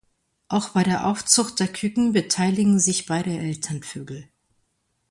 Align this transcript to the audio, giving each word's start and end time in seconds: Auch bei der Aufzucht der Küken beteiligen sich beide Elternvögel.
Auch 0.47 0.69
bei 0.69 0.81
der 0.81 1.05
Aufzucht 1.05 1.59
der 1.59 1.67
Küken 1.67 2.11
beteiligen 2.11 2.79
sich 2.79 3.05
beide 3.05 3.37
Elternvögel. 3.37 4.27